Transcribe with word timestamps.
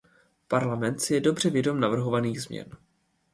Parlament 0.49 0.99
si 1.01 1.13
je 1.15 1.21
dobře 1.21 1.49
vědom 1.49 1.79
navrhovaných 1.79 2.41
změn. 2.41 2.65